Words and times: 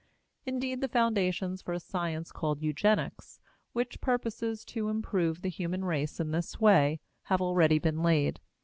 Indeed, 0.47 0.81
the 0.81 0.87
foundations 0.87 1.61
for 1.61 1.73
a 1.73 1.79
science 1.79 2.31
called 2.31 2.63
Eugenics, 2.63 3.39
which 3.73 4.01
purposes 4.01 4.65
to 4.65 4.89
improve 4.89 5.43
the 5.43 5.47
human 5.49 5.85
race 5.85 6.19
in 6.19 6.31
this 6.31 6.59
way, 6.59 6.99
have 7.25 7.39
already 7.39 7.77
been 7.77 8.01
laid. 8.01 8.39